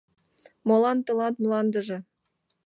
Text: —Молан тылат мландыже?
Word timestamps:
—Молан 0.67 0.97
тылат 1.05 1.35
мландыже? 1.43 1.97